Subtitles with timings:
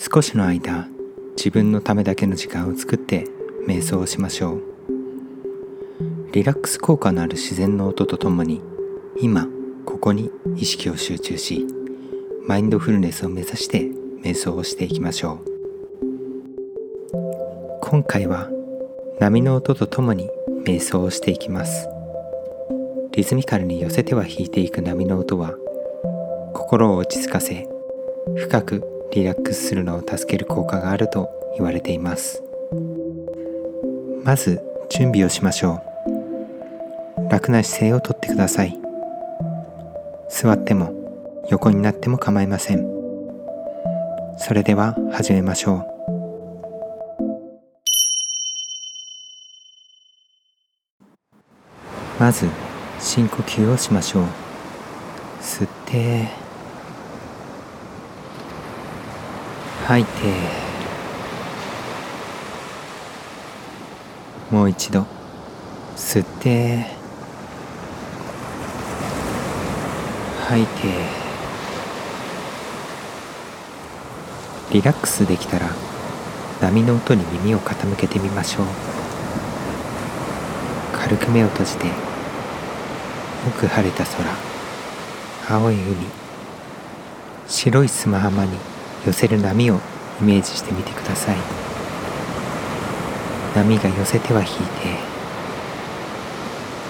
[0.00, 0.86] 少しの間
[1.36, 3.24] 自分のためだけの時間を作って
[3.66, 4.62] 瞑想をしましょう。
[6.30, 8.62] リラックス効果のある自然の音とともに
[9.20, 9.48] 今
[9.84, 11.66] ここに意識を集中し
[12.46, 13.90] マインドフルネスを目指して
[14.22, 15.44] 瞑想をしていきましょう。
[17.80, 18.48] 今回は
[19.18, 20.30] 波の音とともに
[20.64, 21.88] 瞑想をしていきます。
[23.10, 25.54] リズミカルに寄せては弾いていく波の音は
[26.54, 27.68] 心を落ち着かせ
[28.36, 32.42] 深くリラックスするのを助ける効果があると言われています。
[34.24, 35.82] まず準備をしましょ
[37.16, 37.30] う。
[37.30, 38.78] 楽な姿勢をとってください。
[40.28, 40.92] 座っても
[41.50, 42.86] 横になっても構いません。
[44.38, 45.86] それでは始めましょう。
[52.20, 52.46] まず
[52.98, 54.24] 深呼吸をしましょう。
[55.40, 56.47] 吸って。
[59.88, 60.10] 吐いて。
[64.50, 65.06] もう一度。
[65.96, 66.84] 吸って。
[70.46, 70.72] 吐いて。
[74.72, 75.70] リラックスできたら
[76.60, 78.66] 波の音に耳を傾けてみましょう。
[80.92, 81.86] 軽く目を閉じて。
[83.46, 85.56] 奥晴れた空。
[85.56, 85.96] 青い海。
[87.46, 88.67] 白い砂浜に。
[89.06, 89.80] 寄せる波を
[90.20, 91.36] イメージしてみてください。
[93.54, 94.58] 波が寄せては引いて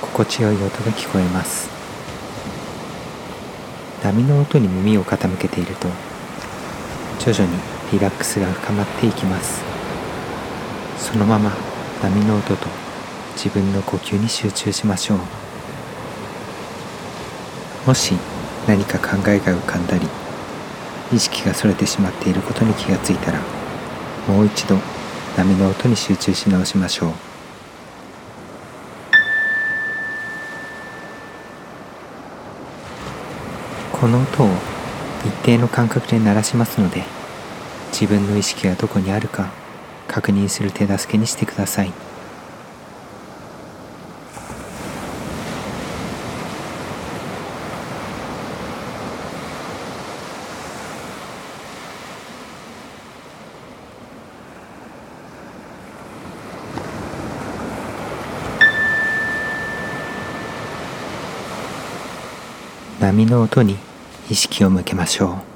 [0.00, 1.68] 心地よい音が聞こえます。
[4.02, 5.88] 波の音に耳を傾けていると
[7.18, 7.58] 徐々に
[7.92, 9.62] リラックスが深まっていきます。
[10.98, 11.52] そのまま
[12.02, 12.66] 波の音と
[13.34, 15.18] 自分の呼吸に集中しましょう。
[17.86, 18.14] もし
[18.66, 20.06] 何か考えが浮かんだり
[21.14, 23.40] 意識がそれてしまっていることに気がついたら
[24.26, 24.76] もう一度
[25.36, 27.12] 波の音に集中し直しましょう。
[33.92, 34.48] この音を
[35.24, 37.04] 一定の間隔で鳴らしますので
[37.90, 39.50] 自分の意識がどこにあるか
[40.08, 41.92] 確認する手助けにしてください。
[63.00, 63.76] 波の音に
[64.30, 65.53] 意識を向けましょう。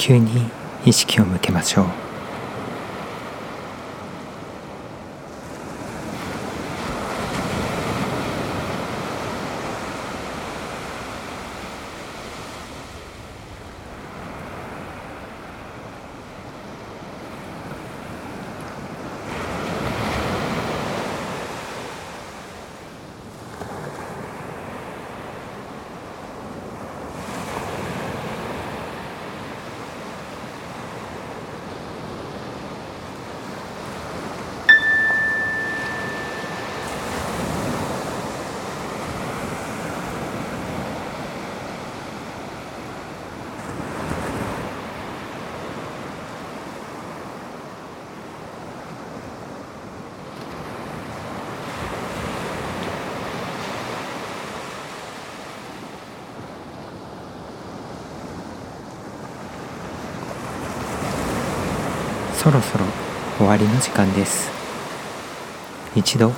[0.00, 0.50] 呼吸に
[0.86, 2.09] 意識を向けましょう。
[62.42, 62.86] そろそろ
[63.36, 64.50] 終わりの時間です。
[65.94, 66.32] 一度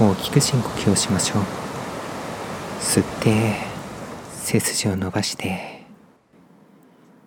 [0.00, 1.42] 大きく深呼吸をしましょう。
[2.80, 3.56] 吸って
[4.30, 5.84] 背筋を伸ばして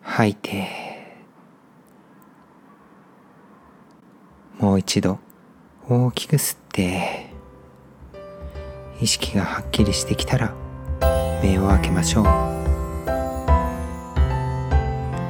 [0.01, 0.67] 吐いて
[4.57, 5.19] もう一度
[5.87, 7.27] 大きく吸って
[8.99, 10.51] 意識がはっきりしてきたら
[11.43, 12.25] 目を開けましょう。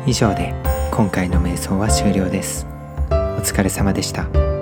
[0.07, 0.53] 以上で
[0.93, 2.73] 今回の瞑想は終了です。
[3.45, 4.54] お疲れ様でした。